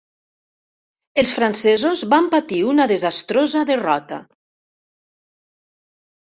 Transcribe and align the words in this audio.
Els 1.23 1.33
francesos 1.39 2.01
van 2.15 2.31
patir 2.33 2.63
una 2.71 2.89
desastrosa 2.93 3.63
derrota. 3.73 4.21